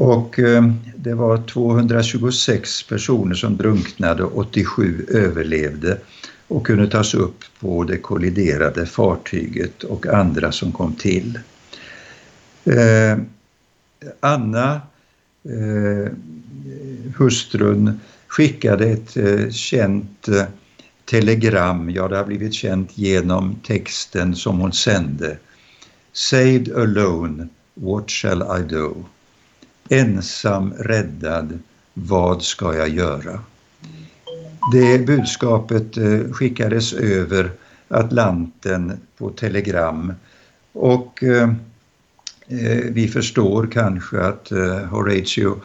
Och 0.00 0.38
eh, 0.38 0.64
det 0.96 1.14
var 1.14 1.38
226 1.38 2.82
personer 2.82 3.34
som 3.34 3.56
drunknade, 3.56 4.24
87 4.24 5.06
överlevde 5.08 5.98
och 6.48 6.66
kunde 6.66 6.90
tas 6.90 7.14
upp 7.14 7.44
på 7.60 7.84
det 7.84 7.98
kolliderade 7.98 8.86
fartyget 8.86 9.82
och 9.82 10.06
andra 10.06 10.52
som 10.52 10.72
kom 10.72 10.94
till. 10.94 11.38
Eh, 12.64 13.18
Anna, 14.20 14.80
eh, 15.44 16.12
hustrun, 17.16 18.00
skickade 18.26 18.86
ett 18.86 19.16
eh, 19.16 19.50
känt 19.50 20.28
eh, 20.28 20.44
telegram, 21.04 21.90
ja 21.90 22.08
det 22.08 22.16
har 22.16 22.24
blivit 22.24 22.54
känt 22.54 22.98
genom 22.98 23.54
texten 23.66 24.36
som 24.36 24.58
hon 24.58 24.72
sände. 24.72 25.38
Saved 26.12 26.72
alone, 26.76 27.48
what 27.74 28.10
shall 28.10 28.42
I 28.42 28.62
do? 28.74 29.04
Ensam 29.90 30.72
räddad, 30.78 31.58
vad 31.94 32.42
ska 32.42 32.76
jag 32.76 32.88
göra? 32.88 33.40
Det 34.72 35.06
budskapet 35.06 35.96
eh, 35.96 36.32
skickades 36.32 36.92
över 36.92 37.50
Atlanten 37.88 39.00
på 39.18 39.30
telegram 39.30 40.12
och 40.72 41.24
eh, 41.24 41.50
eh, 42.48 42.84
vi 42.84 43.08
förstår 43.08 43.68
kanske 43.72 44.20
att 44.20 44.48
Horatio 44.90 45.60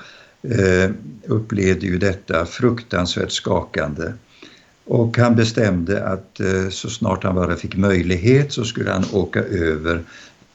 upplevde 1.23 1.85
ju 1.85 1.97
detta 1.97 2.45
fruktansvärt 2.45 3.31
skakande. 3.31 4.13
Och 4.85 5.17
han 5.17 5.35
bestämde 5.35 6.07
att 6.07 6.39
så 6.69 6.89
snart 6.89 7.23
han 7.23 7.35
bara 7.35 7.55
fick 7.55 7.75
möjlighet 7.75 8.53
så 8.53 8.63
skulle 8.63 8.91
han 8.91 9.05
åka 9.13 9.39
över 9.39 10.03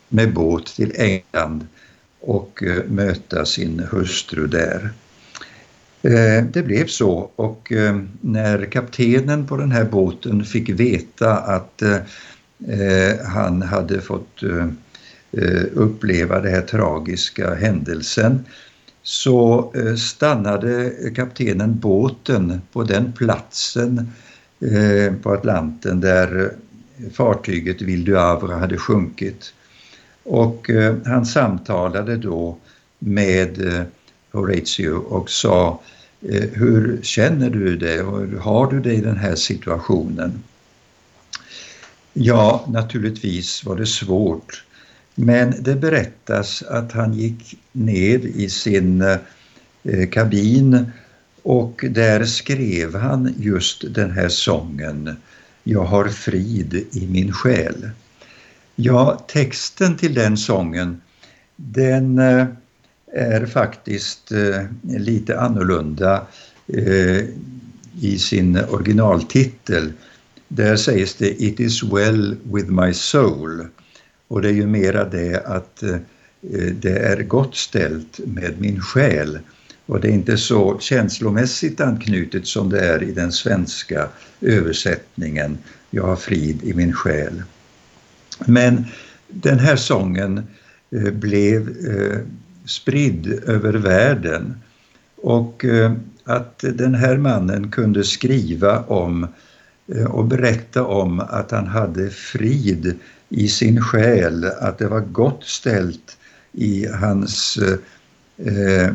med 0.09 0.35
båt 0.35 0.66
till 0.66 0.92
England 0.96 1.66
och 2.20 2.62
eh, 2.62 2.85
möta 2.85 3.44
sin 3.44 3.87
hustru 3.90 4.46
där. 4.46 4.90
Eh, 6.02 6.44
det 6.52 6.62
blev 6.62 6.87
så 6.87 7.30
och 7.37 7.72
eh, 7.72 8.00
när 8.20 8.64
kaptenen 8.64 9.46
på 9.46 9.56
den 9.56 9.72
här 9.72 9.85
båten 9.85 10.44
fick 10.44 10.68
veta 10.68 11.37
att 11.37 11.83
han 13.24 13.62
hade 13.62 14.00
fått 14.00 14.42
uppleva 15.72 16.40
den 16.40 16.54
här 16.54 16.61
tragiska 16.61 17.54
händelsen 17.54 18.44
så 19.02 19.72
stannade 19.98 20.92
kaptenen 21.16 21.78
båten 21.78 22.61
på 22.72 22.83
den 22.83 23.12
platsen 23.12 24.12
på 25.22 25.33
Atlanten 25.33 26.00
där 26.00 26.52
fartyget 27.12 27.83
Ville 27.83 28.04
du 28.04 28.16
Havre 28.16 28.54
hade 28.54 28.76
sjunkit. 28.76 29.52
Och 30.31 30.71
eh, 30.71 30.97
han 31.05 31.27
samtalade 31.27 32.16
då 32.16 32.57
med 32.99 33.66
eh, 33.66 33.83
Horatio 34.33 34.90
och 34.90 35.31
sa 35.31 35.81
eh, 36.29 36.49
hur 36.53 37.01
känner 37.03 37.51
du 37.51 37.77
det 37.77 37.97
hur 37.97 38.38
har 38.38 38.66
du 38.66 38.81
det 38.81 38.95
i 38.95 39.01
den 39.01 39.16
här 39.16 39.35
situationen? 39.35 40.43
Ja, 42.12 42.64
naturligtvis 42.69 43.64
var 43.64 43.77
det 43.77 43.87
svårt. 43.87 44.64
Men 45.14 45.55
det 45.59 45.75
berättas 45.75 46.62
att 46.62 46.93
han 46.93 47.14
gick 47.14 47.59
ner 47.73 48.19
i 48.19 48.49
sin 48.49 49.03
eh, 49.03 50.09
kabin 50.11 50.93
och 51.43 51.85
där 51.90 52.25
skrev 52.25 52.95
han 52.95 53.35
just 53.38 53.95
den 53.95 54.11
här 54.11 54.29
sången 54.29 55.16
Jag 55.64 55.85
har 55.85 56.09
frid 56.09 56.75
i 56.93 57.07
min 57.07 57.33
själ. 57.33 57.90
Ja, 58.83 59.25
texten 59.29 59.97
till 59.97 60.14
den 60.14 60.37
sången 60.37 61.01
den 61.57 62.19
eh, 62.19 62.47
är 63.12 63.47
faktiskt 63.47 64.33
eh, 64.33 64.64
lite 64.83 65.40
annorlunda 65.40 66.27
eh, 66.66 67.25
i 68.01 68.19
sin 68.19 68.59
originaltitel. 68.71 69.93
Där 70.49 70.77
sägs 70.77 71.14
det 71.14 71.43
It 71.43 71.61
is 71.61 71.83
well 71.83 72.37
with 72.43 72.71
my 72.71 72.95
soul. 72.95 73.66
Och 74.29 74.43
det 74.43 74.49
är 74.49 74.53
ju 74.53 74.66
mera 74.66 75.05
det 75.05 75.47
att 75.47 75.83
det 76.73 76.99
är 76.99 77.23
gott 77.23 77.57
ställt 77.57 78.21
med 78.27 78.55
min 78.59 78.81
själ. 78.81 79.38
Och 79.87 80.01
det 80.01 80.09
är 80.09 80.12
inte 80.12 80.37
så 80.37 80.79
känslomässigt 80.79 81.81
anknutet 81.81 82.47
som 82.47 82.71
det 82.71 82.81
är 82.81 83.03
i 83.03 83.12
den 83.12 83.33
svenska 83.33 84.09
översättningen. 84.40 85.59
Jag 85.90 86.07
har 86.07 86.16
frid 86.16 86.64
i 86.64 86.75
min 86.75 86.93
själ. 86.93 87.43
Men 88.46 88.85
den 89.29 89.59
här 89.59 89.76
sången 89.76 90.42
eh, 90.90 91.11
blev 91.12 91.68
eh, 91.68 92.18
spridd 92.64 93.42
över 93.46 93.72
världen 93.72 94.55
och 95.16 95.64
eh, 95.64 95.92
att 96.24 96.59
den 96.59 96.94
här 96.94 97.16
mannen 97.16 97.70
kunde 97.70 98.05
skriva 98.05 98.81
om 98.81 99.26
och 100.09 100.24
berätta 100.24 100.85
om 100.85 101.20
att 101.20 101.50
han 101.50 101.66
hade 101.66 102.11
frid 102.11 102.98
i 103.29 103.48
sin 103.48 103.83
själ, 103.83 104.44
att 104.44 104.79
det 104.79 104.88
var 104.88 105.00
gott 105.00 105.44
ställt 105.44 106.18
i 106.53 106.87
hans 106.87 107.59
eh, 108.37 108.94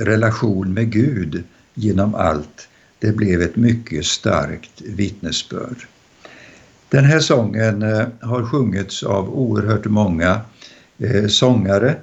relation 0.00 0.74
med 0.74 0.92
Gud 0.92 1.44
genom 1.74 2.14
allt. 2.14 2.68
Det 2.98 3.12
blev 3.12 3.42
ett 3.42 3.56
mycket 3.56 4.04
starkt 4.04 4.80
vittnesbörd. 4.80 5.86
Den 6.90 7.04
här 7.04 7.20
sången 7.20 7.82
eh, 7.82 8.06
har 8.20 8.42
sjungits 8.44 9.02
av 9.02 9.38
oerhört 9.38 9.84
många 9.84 10.40
eh, 10.98 11.26
sångare 11.26 11.96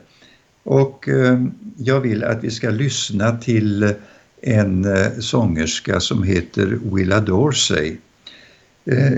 och 0.63 1.09
eh, 1.09 1.43
jag 1.77 1.99
vill 1.99 2.23
att 2.23 2.43
vi 2.43 2.51
ska 2.51 2.69
lyssna 2.69 3.37
till 3.37 3.93
en 4.41 4.87
sångerska 5.21 5.99
som 5.99 6.23
heter 6.23 6.79
Willa 6.95 7.19
Dorsey. 7.19 7.97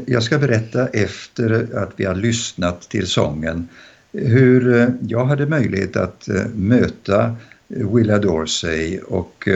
Jag 0.05 0.23
ska 0.23 0.37
berätta 0.37 0.87
efter 0.87 1.67
att 1.77 1.93
vi 1.95 2.05
har 2.05 2.15
lyssnat 2.15 2.81
till 2.81 3.07
sången 3.07 3.67
hur 4.11 4.93
jag 5.01 5.25
hade 5.25 5.45
möjlighet 5.45 5.95
att 5.95 6.27
möta 6.55 7.35
Willa 7.67 8.17
Dorsey 8.17 8.99
och 8.99 9.47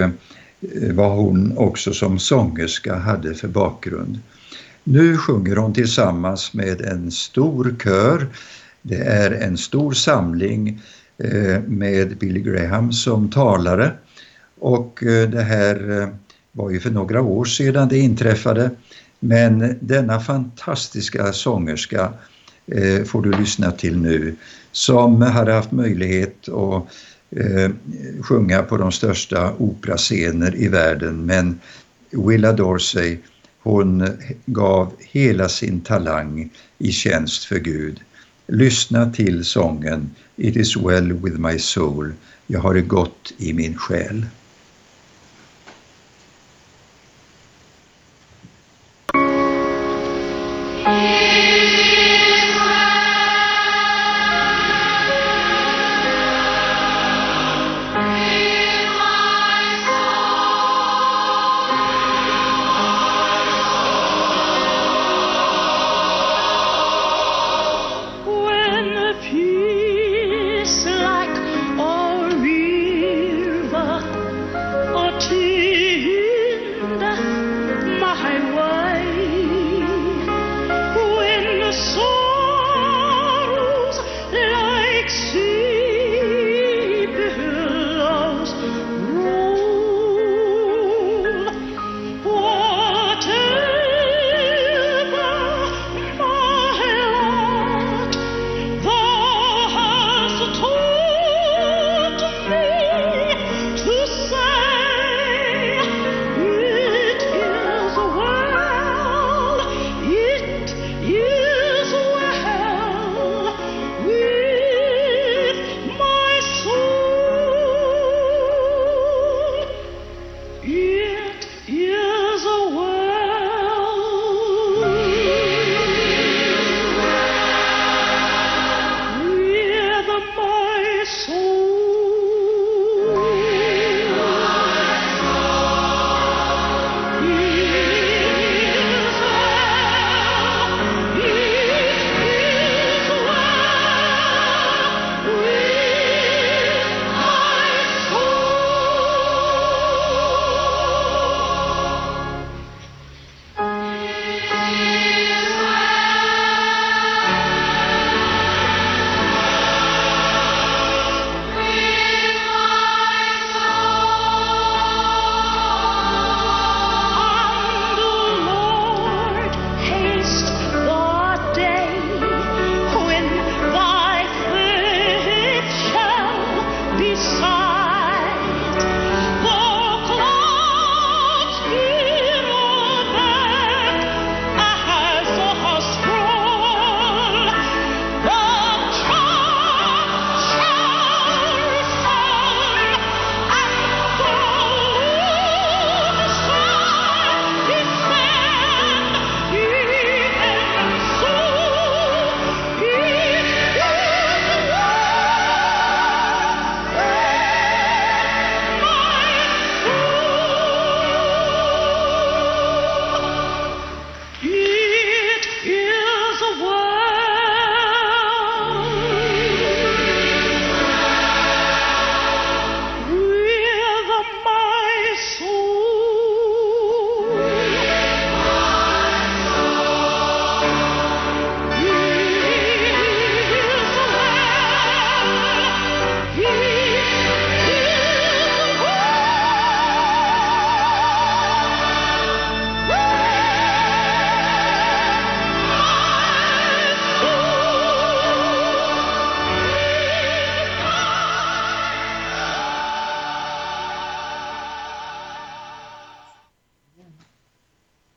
vad 0.94 1.12
hon 1.12 1.58
också 1.58 1.94
som 1.94 2.20
sångerska 2.20 2.96
hade 2.96 3.34
för 3.34 3.48
bakgrund. 3.48 4.20
Nu 4.84 5.18
sjunger 5.18 5.56
hon 5.56 5.74
tillsammans 5.74 6.54
med 6.54 6.82
en 6.82 7.12
stor 7.12 7.76
kör. 7.84 8.28
Det 8.82 8.98
är 8.98 9.32
en 9.32 9.58
stor 9.58 9.94
samling 9.94 10.82
eh, 11.18 11.62
med 11.68 12.18
Billy 12.18 12.40
Graham 12.40 12.92
som 12.92 13.30
talare. 13.30 13.92
Och 14.60 15.04
eh, 15.04 15.30
det 15.30 15.42
här 15.42 16.02
eh, 16.02 16.08
var 16.52 16.70
ju 16.70 16.80
för 16.80 16.90
några 16.90 17.22
år 17.22 17.46
sedan 17.46 17.88
det 17.90 17.98
inträffade. 17.98 18.72
Men 19.20 19.78
denna 19.80 20.20
fantastiska 20.20 21.34
sångerska 21.34 22.14
får 23.06 23.22
du 23.22 23.32
lyssna 23.32 23.72
till 23.72 23.98
nu 23.98 24.36
som 24.72 25.22
hade 25.22 25.54
haft 25.54 25.72
möjlighet 25.72 26.50
att 26.50 26.84
sjunga 28.22 28.62
på 28.64 28.78
de 28.78 28.92
största 28.92 29.54
operascener 29.58 30.56
i 30.56 30.68
världen. 30.68 31.26
Men 31.26 31.60
Willa 32.12 32.54
Dorsey 32.54 33.18
hon 33.64 34.08
gav 34.46 34.94
hela 35.00 35.50
sin 35.50 35.82
talang 35.82 36.50
i 36.78 36.92
tjänst 36.92 37.46
för 37.46 37.60
Gud. 37.60 38.00
Lyssna 38.48 39.12
till 39.12 39.46
sången 39.46 40.10
It 40.38 40.56
is 40.56 40.78
well 40.78 41.14
with 41.14 41.40
my 41.40 41.60
soul. 41.60 42.14
Jag 42.48 42.60
har 42.60 42.74
det 42.74 42.82
gott 42.82 43.34
i 43.38 43.54
min 43.54 43.78
själ. 43.78 44.26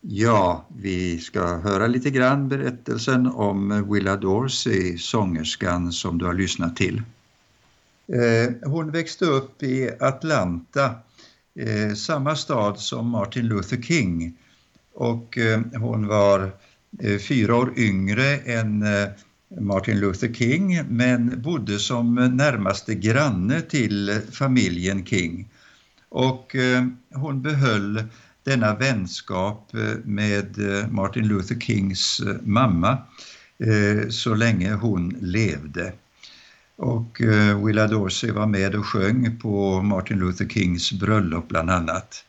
Ja, 0.06 0.66
vi 0.76 1.18
ska 1.18 1.56
höra 1.56 1.86
lite 1.86 2.10
grann 2.10 2.48
berättelsen 2.48 3.26
om 3.26 3.90
Willa 3.92 4.16
Dorsey, 4.16 4.98
sångerskan 4.98 5.92
som 5.92 6.18
du 6.18 6.24
har 6.24 6.34
lyssnat 6.34 6.76
till. 6.76 7.02
Eh, 8.06 8.70
hon 8.70 8.90
växte 8.90 9.24
upp 9.24 9.62
i 9.62 9.90
Atlanta, 10.00 10.94
eh, 11.54 11.94
samma 11.94 12.36
stad 12.36 12.78
som 12.78 13.08
Martin 13.08 13.48
Luther 13.48 13.82
King 13.82 14.36
och 14.94 15.38
eh, 15.38 15.60
hon 15.74 16.06
var 16.06 16.50
fyra 17.28 17.56
år 17.56 17.72
yngre 17.76 18.36
än 18.36 18.84
Martin 19.60 20.00
Luther 20.00 20.32
King 20.32 20.84
men 20.88 21.42
bodde 21.42 21.78
som 21.78 22.14
närmaste 22.14 22.94
granne 22.94 23.60
till 23.60 24.20
familjen 24.32 25.06
King. 25.06 25.48
Och 26.08 26.56
hon 27.14 27.42
behöll 27.42 28.04
denna 28.44 28.74
vänskap 28.74 29.74
eh, 29.74 29.96
med 30.04 30.58
eh, 30.58 30.88
Martin 30.88 31.28
Luther 31.28 31.60
Kings 31.60 32.20
eh, 32.20 32.36
mamma 32.42 32.98
så 34.10 34.34
länge 34.34 34.72
hon 34.72 35.16
levde. 35.20 35.92
Och 36.76 37.20
Willa 37.66 37.86
Dorsey 37.86 38.30
var 38.30 38.46
med 38.46 38.74
och 38.74 38.86
sjöng 38.86 39.38
på 39.38 39.82
Martin 39.82 40.18
Luther 40.18 40.48
Kings 40.48 40.92
bröllop 40.92 41.48
bland 41.48 41.70
annat. 41.70 42.24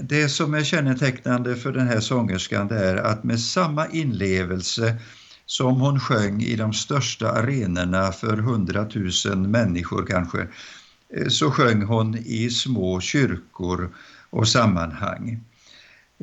det 0.00 0.28
som 0.28 0.54
är 0.54 0.64
kännetecknande 0.64 1.56
för 1.56 1.72
den 1.72 1.86
här 1.88 2.00
sångerskan 2.00 2.70
är 2.70 2.96
att 2.96 3.24
med 3.24 3.40
samma 3.40 3.86
inlevelse 3.86 4.96
som 5.46 5.80
hon 5.80 6.00
sjöng 6.00 6.42
i 6.42 6.56
de 6.56 6.72
största 6.72 7.30
arenorna 7.30 8.12
för 8.12 8.36
hundratusen 8.36 9.50
människor 9.50 10.06
kanske, 10.06 10.46
Eh, 11.12 11.28
så 11.28 11.50
sjöng 11.50 11.82
hon 11.82 12.16
i 12.16 12.50
små 12.50 13.00
kyrkor 13.00 13.90
och 14.30 14.48
sammanhang. 14.48 15.40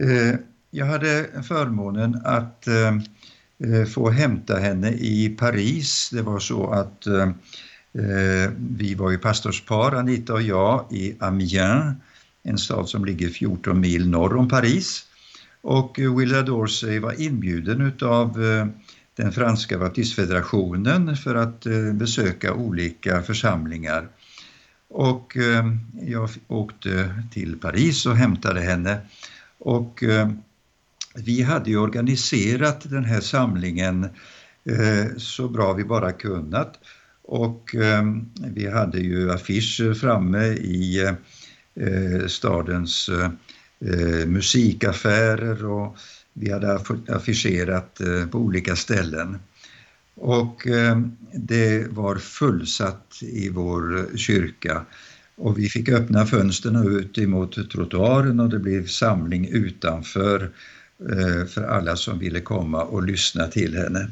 Eh, 0.01 0.35
jag 0.71 0.85
hade 0.85 1.29
förmånen 1.47 2.21
att 2.25 2.67
eh, 2.67 3.85
få 3.85 4.09
hämta 4.09 4.57
henne 4.57 4.91
i 4.91 5.35
Paris. 5.39 6.09
Det 6.13 6.21
var 6.21 6.39
så 6.39 6.71
att 6.71 7.07
vi 8.57 8.95
var 8.95 9.11
ju 9.11 9.17
pastorspar, 9.17 9.91
Anita 9.91 10.33
och 10.33 10.41
jag, 10.41 10.85
i 10.91 11.15
Amiens, 11.19 11.95
en 12.43 12.57
stad 12.57 12.89
som 12.89 13.05
ligger 13.05 13.29
14 13.29 13.79
mil 13.79 14.09
norr 14.09 14.35
om 14.35 14.49
Paris. 14.49 15.03
Och 15.61 15.99
Willa 15.99 16.41
Dorsey 16.41 16.99
var 16.99 17.21
inbjuden 17.21 17.81
utav 17.81 18.37
den 19.15 19.31
franska 19.31 19.77
baptistfederationen 19.77 21.17
för 21.17 21.35
att 21.35 21.65
besöka 21.93 22.53
olika 22.53 23.21
församlingar. 23.21 24.09
Och 24.89 25.37
eh, 25.37 25.65
jag 26.01 26.29
åkte 26.47 27.23
till 27.31 27.59
Paris 27.59 28.05
och 28.05 28.15
hämtade 28.15 28.61
henne. 28.61 28.99
Och 29.57 30.03
eh, 30.03 30.29
vi 31.15 31.41
hade 31.41 31.69
ju 31.69 31.77
organiserat 31.77 32.89
den 32.89 33.05
här 33.05 33.21
samlingen 33.21 34.03
eh, 34.65 35.17
så 35.17 35.49
bra 35.49 35.73
vi 35.73 35.83
bara 35.83 36.11
kunnat. 36.11 36.79
Och 37.29 37.75
vi 38.37 38.71
hade 38.71 38.99
ju 38.99 39.31
affischer 39.31 39.93
framme 39.93 40.45
i 40.47 41.15
stadens 42.27 43.09
musikaffärer 44.25 45.65
och 45.65 45.97
vi 46.33 46.51
hade 46.51 46.79
affischerat 47.07 48.01
på 48.31 48.37
olika 48.37 48.75
ställen. 48.75 49.39
Och 50.17 50.67
eh, 50.67 51.01
det 51.33 51.87
var 51.89 52.15
fullsatt 52.15 53.19
i 53.21 53.49
vår 53.49 53.97
eh, 53.97 54.15
kyrka 54.15 54.85
och 55.35 55.59
vi 55.59 55.69
fick 55.69 55.89
öppna 55.89 56.25
fönstren 56.25 56.97
ut 56.99 57.17
emot 57.17 57.71
trottoaren 57.71 58.39
och 58.39 58.49
det 58.49 58.59
blev 58.59 58.87
samling 58.87 59.47
utanför 59.47 60.51
eh, 61.09 61.45
för 61.45 61.63
alla 61.63 61.95
som 61.95 62.19
ville 62.19 62.39
komma 62.39 62.83
och 62.83 63.03
lyssna 63.03 63.47
till 63.47 63.77
henne. 63.77 64.11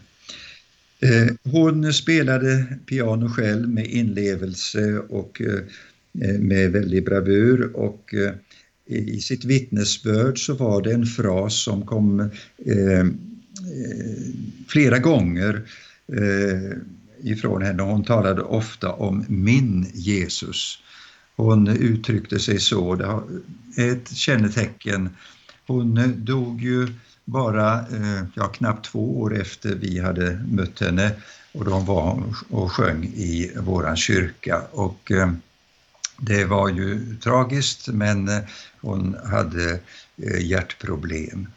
Hon 1.43 1.93
spelade 1.93 2.65
piano 2.85 3.29
själv 3.29 3.69
med 3.69 3.85
inlevelse 3.85 4.99
och 4.99 5.41
med 6.39 6.71
väldig 6.71 7.05
bravur 7.05 7.75
och 7.75 8.13
i 8.85 9.19
sitt 9.19 9.45
vittnesbörd 9.45 10.45
så 10.45 10.53
var 10.53 10.81
det 10.81 10.93
en 10.93 11.05
fras 11.05 11.63
som 11.63 11.85
kom 11.85 12.29
flera 14.67 14.99
gånger 14.99 15.61
Eh, 16.07 16.77
ifrån 17.23 17.61
henne. 17.61 17.83
Hon 17.83 18.03
talade 18.03 18.41
ofta 18.41 18.91
om 18.91 19.25
min 19.27 19.91
Jesus. 19.93 20.79
Hon 21.35 21.67
uttryckte 21.67 22.39
sig 22.39 22.59
så, 22.59 22.95
det 22.95 23.05
är 23.83 23.91
ett 23.91 24.09
kännetecken. 24.09 25.09
Hon 25.67 26.13
dog 26.25 26.61
ju 26.61 26.87
bara 27.25 27.79
eh, 27.79 28.23
ja, 28.33 28.47
knappt 28.47 28.85
två 28.85 29.19
år 29.19 29.41
efter 29.41 29.75
vi 29.75 29.99
hade 29.99 30.45
mött 30.51 30.79
henne 30.79 31.11
och 31.51 31.65
de 31.65 31.85
var 31.85 32.23
och 32.49 32.71
sjöng 32.71 33.03
i 33.03 33.51
våran 33.57 33.97
kyrka. 33.97 34.61
Och, 34.71 35.11
eh, 35.11 35.31
det 36.17 36.45
var 36.45 36.69
ju 36.69 37.15
tragiskt 37.15 37.87
men 37.87 38.29
hon 38.81 39.15
hade 39.25 39.79
hjärtproblem. 40.41 41.47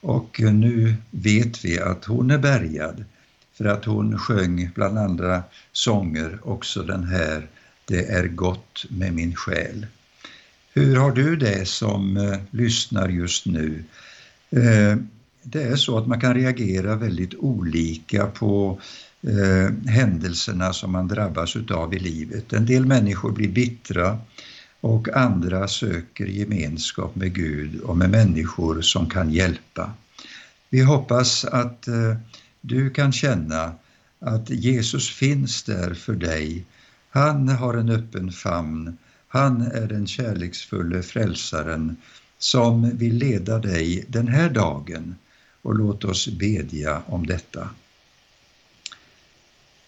Och 0.00 0.40
nu 0.40 0.94
vet 1.10 1.64
vi 1.64 1.80
att 1.80 2.04
hon 2.04 2.30
är 2.30 2.38
bärgad 2.38 3.04
för 3.54 3.64
att 3.64 3.84
hon 3.84 4.18
sjöng 4.18 4.70
bland 4.74 4.98
andra 4.98 5.42
sånger 5.72 6.38
också 6.42 6.82
den 6.82 7.04
här 7.04 7.46
Det 7.84 8.06
är 8.06 8.26
gott 8.26 8.84
med 8.90 9.14
min 9.14 9.34
själ. 9.34 9.86
Hur 10.72 10.96
har 10.96 11.10
du 11.10 11.36
det 11.36 11.68
som 11.68 12.16
eh, 12.16 12.38
lyssnar 12.50 13.08
just 13.08 13.46
nu? 13.46 13.84
Eh, 14.50 14.96
det 15.42 15.62
är 15.62 15.76
så 15.76 15.98
att 15.98 16.06
man 16.06 16.20
kan 16.20 16.34
reagera 16.34 16.96
väldigt 16.96 17.34
olika 17.34 18.26
på 18.26 18.80
eh, 19.22 19.90
händelserna 19.90 20.72
som 20.72 20.92
man 20.92 21.08
drabbas 21.08 21.56
utav 21.56 21.94
i 21.94 21.98
livet. 21.98 22.52
En 22.52 22.66
del 22.66 22.86
människor 22.86 23.32
blir 23.32 23.48
bittra 23.48 24.18
och 24.80 25.08
andra 25.08 25.68
söker 25.68 26.26
gemenskap 26.26 27.14
med 27.14 27.34
Gud 27.34 27.80
och 27.80 27.96
med 27.96 28.10
människor 28.10 28.80
som 28.82 29.10
kan 29.10 29.30
hjälpa. 29.30 29.92
Vi 30.70 30.80
hoppas 30.82 31.44
att 31.44 31.88
eh, 31.88 32.16
du 32.66 32.90
kan 32.90 33.12
känna 33.12 33.74
att 34.18 34.50
Jesus 34.50 35.10
finns 35.10 35.62
där 35.62 35.94
för 35.94 36.14
dig. 36.14 36.64
Han 37.10 37.48
har 37.48 37.74
en 37.74 37.88
öppen 37.88 38.32
famn. 38.32 38.98
Han 39.28 39.62
är 39.62 39.86
den 39.86 40.06
kärleksfulla 40.06 41.02
frälsaren 41.02 41.96
som 42.38 42.96
vill 42.96 43.14
leda 43.14 43.58
dig 43.58 44.04
den 44.08 44.28
här 44.28 44.50
dagen 44.50 45.14
och 45.62 45.74
låt 45.74 46.04
oss 46.04 46.28
bedja 46.28 47.02
om 47.06 47.26
detta. 47.26 47.70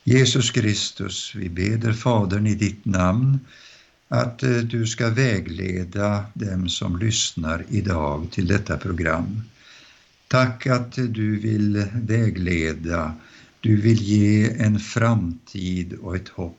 Jesus 0.04 0.50
Kristus, 0.50 1.34
vi 1.34 1.48
beder 1.48 1.92
Fadern 1.92 2.46
i 2.46 2.54
ditt 2.54 2.84
namn 2.84 3.38
att 4.08 4.42
eh, 4.42 4.50
du 4.50 4.86
ska 4.86 5.10
vägleda 5.10 6.24
dem 6.34 6.68
som 6.68 6.98
lyssnar 6.98 7.64
idag 7.68 8.26
till 8.30 8.46
detta 8.46 8.76
program. 8.76 9.42
Tack 10.28 10.66
att 10.66 10.92
du 10.92 11.38
vill 11.38 11.86
vägleda, 11.94 13.14
du 13.60 13.80
vill 13.80 14.02
ge 14.02 14.50
en 14.50 14.80
framtid 14.80 15.92
och 15.92 16.16
ett 16.16 16.28
hopp. 16.28 16.58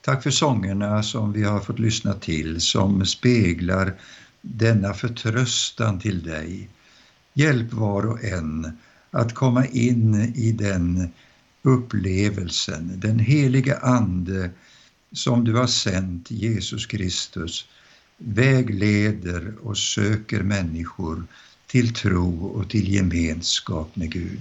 Tack 0.00 0.22
för 0.22 0.30
sångerna 0.30 1.02
som 1.02 1.32
vi 1.32 1.42
har 1.42 1.60
fått 1.60 1.78
lyssna 1.78 2.12
till 2.12 2.60
som 2.60 3.06
speglar 3.06 3.94
denna 4.40 4.94
förtröstan 4.94 6.00
till 6.00 6.22
dig. 6.22 6.68
Hjälp 7.34 7.72
var 7.72 8.06
och 8.06 8.24
en 8.24 8.78
att 9.10 9.34
komma 9.34 9.66
in 9.66 10.14
i 10.34 10.52
den 10.52 11.08
upplevelsen, 11.62 13.00
den 13.00 13.18
heliga 13.18 13.78
Ande 13.78 14.50
som 15.12 15.44
du 15.44 15.54
har 15.54 15.66
sänt, 15.66 16.30
Jesus 16.30 16.86
Kristus, 16.86 17.66
vägleder 18.18 19.54
och 19.62 19.78
söker 19.78 20.42
människor 20.42 21.26
till 21.74 21.94
tro 21.94 22.46
och 22.46 22.70
till 22.70 22.94
gemenskap 22.94 23.96
med 23.96 24.12
Gud. 24.12 24.40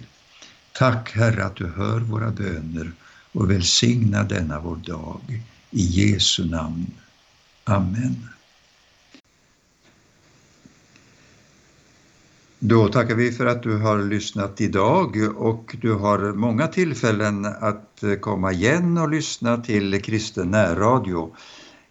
Tack 0.72 1.12
Herre 1.16 1.46
att 1.46 1.56
du 1.56 1.68
hör 1.68 2.00
våra 2.00 2.32
böner 2.32 2.92
och 3.32 3.52
välsigna 3.52 4.24
denna 4.24 4.60
vår 4.60 4.76
dag. 4.76 5.42
I 5.72 5.82
Jesu 5.82 6.46
namn. 6.46 6.88
Amen. 7.64 8.28
Då 12.60 12.88
tackar 12.88 13.16
vi 13.16 13.32
för 13.32 13.46
att 13.46 13.64
du 13.64 13.78
har 13.78 14.04
lyssnat 14.04 14.62
idag 14.62 15.18
och 15.38 15.76
du 15.82 15.94
har 15.94 16.34
många 16.34 16.68
tillfällen 16.68 17.46
att 17.46 18.04
komma 18.22 18.52
igen 18.52 18.98
och 18.98 19.10
lyssna 19.10 19.58
till 19.58 20.02
kristen 20.02 20.52
närradio. 20.52 21.36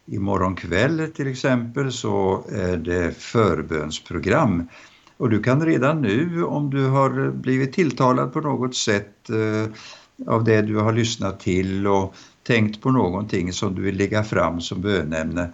Imorgon 0.06 0.56
kväll 0.56 1.12
till 1.16 1.26
exempel 1.26 1.92
så 1.92 2.44
är 2.52 2.76
det 2.76 3.18
förbönsprogram 3.18 4.68
och 5.16 5.30
du 5.30 5.42
kan 5.42 5.66
redan 5.66 6.02
nu 6.02 6.44
om 6.44 6.70
du 6.70 6.86
har 6.86 7.30
blivit 7.30 7.72
tilltalad 7.72 8.32
på 8.32 8.40
något 8.40 8.76
sätt 8.76 9.30
eh, 9.30 9.72
av 10.26 10.44
det 10.44 10.62
du 10.62 10.76
har 10.76 10.92
lyssnat 10.92 11.40
till 11.40 11.86
och 11.86 12.14
tänkt 12.42 12.82
på 12.82 12.90
någonting 12.90 13.52
som 13.52 13.74
du 13.74 13.82
vill 13.82 13.96
lägga 13.96 14.24
fram 14.24 14.60
som 14.60 14.80
bönämne 14.80 15.52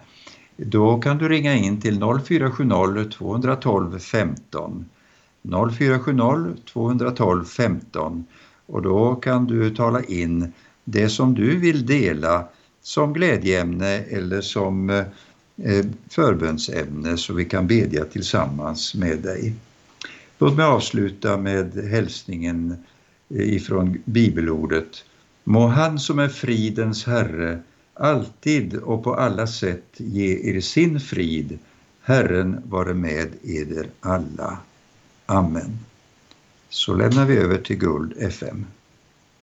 då 0.57 0.99
kan 0.99 1.17
du 1.17 1.29
ringa 1.29 1.55
in 1.55 1.81
till 1.81 1.99
0470 1.99 3.11
212 3.17 3.99
15 3.99 4.85
0470 5.77 6.63
212 6.73 7.45
15 7.45 8.25
och 8.65 8.81
då 8.81 9.15
kan 9.15 9.45
du 9.45 9.75
tala 9.75 10.03
in 10.03 10.53
det 10.83 11.09
som 11.09 11.33
du 11.33 11.57
vill 11.57 11.85
dela 11.85 12.47
som 12.81 13.13
glädjeämne 13.13 13.97
eller 13.97 14.41
som 14.41 14.89
eh, 14.89 15.03
Eh, 15.63 15.85
förbönsämne 16.09 17.17
så 17.17 17.33
vi 17.33 17.45
kan 17.45 17.67
bedja 17.67 18.05
tillsammans 18.05 18.95
med 18.95 19.19
dig. 19.19 19.53
Låt 20.37 20.57
mig 20.57 20.65
avsluta 20.65 21.37
med 21.37 21.73
hälsningen 21.73 22.77
eh, 23.29 23.53
ifrån 23.53 23.97
bibelordet. 24.05 25.03
Må 25.43 25.67
han 25.67 25.99
som 25.99 26.19
är 26.19 26.27
fridens 26.27 27.05
Herre 27.05 27.59
alltid 27.93 28.75
och 28.75 29.03
på 29.03 29.15
alla 29.15 29.47
sätt 29.47 29.93
ge 29.97 30.55
er 30.55 30.61
sin 30.61 30.99
frid. 30.99 31.59
Herren 32.01 32.61
vare 32.65 32.93
med 32.93 33.29
eder 33.43 33.87
alla. 33.99 34.57
Amen. 35.25 35.79
Så 36.69 36.93
lämnar 36.93 37.25
vi 37.25 37.37
över 37.37 37.57
till 37.57 37.77
Guld 37.77 38.13
FM. 38.17 38.65